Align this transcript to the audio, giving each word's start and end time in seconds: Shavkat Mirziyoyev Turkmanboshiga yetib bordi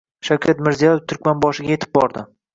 Shavkat 0.27 0.63
Mirziyoyev 0.67 1.03
Turkmanboshiga 1.13 1.71
yetib 1.75 1.95
bordi 2.01 2.27